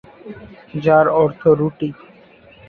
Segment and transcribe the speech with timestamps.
[0.81, 1.89] যার অর্থ "রুটি"।